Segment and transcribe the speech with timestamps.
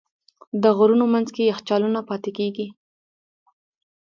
[0.63, 2.67] د غرونو منځ کې یخچالونه پاتې کېږي.